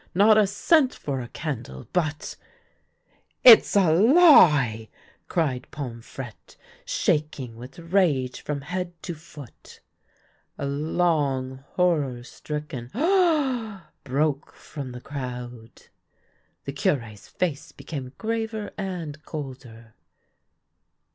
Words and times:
Not 0.15 0.35
a 0.35 0.47
cent 0.47 0.95
for 0.95 1.21
a 1.21 1.27
candle, 1.27 1.87
but 1.93 2.35
""It's 3.43 3.75
a 3.75 3.93
lie!" 3.93 4.89
cried 5.27 5.67
Pomfrette, 5.71 6.55
shaking 6.85 7.55
with 7.55 7.77
rage 7.77 8.41
from 8.41 8.61
head 8.61 8.93
to 9.03 9.13
foot. 9.13 9.79
A 10.57 10.65
long 10.65 11.63
horror 11.73 12.23
stricken" 12.23 12.89
Ah!" 12.95 13.89
broke 14.03 14.53
from 14.53 14.91
the 14.91 15.01
crowd. 15.01 15.83
The 16.65 16.73
Cure's 16.73 17.27
face 17.27 17.71
became 17.71 18.13
graver 18.17 18.71
and 18.79 19.23
colder. 19.23 19.93